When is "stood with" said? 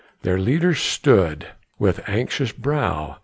0.73-2.01